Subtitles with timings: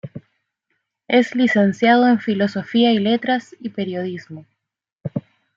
[1.07, 4.47] Es licenciado en Filosofía y Letras y Periodismo.